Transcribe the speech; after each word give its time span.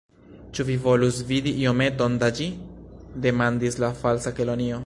"Ĉu 0.57 0.63
vi 0.69 0.77
volus 0.85 1.19
vidi 1.33 1.53
iometon 1.65 2.17
da 2.25 2.31
ĝi?" 2.41 2.49
demandis 3.27 3.83
la 3.85 3.95
Falsa 4.05 4.39
Kelonio. 4.41 4.79